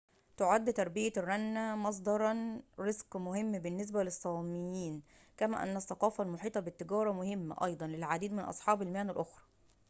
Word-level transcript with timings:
تُعد 0.37 0.73
تربية 0.73 1.11
الرنة 1.17 1.75
مصدر 1.75 2.35
رزق 2.79 3.17
مهم 3.17 3.51
بالنسبة 3.51 4.03
للصاميين 4.03 5.01
كما 5.37 5.63
أن 5.63 5.77
الثقافة 5.77 6.23
المحيطة 6.23 6.59
بالتجارة 6.59 7.11
مهمة 7.11 7.55
أيضاً 7.65 7.87
للعديد 7.87 8.31
من 8.33 8.39
أصحاب 8.43 8.81
المهن 8.81 9.09
الأخرى 9.09 9.43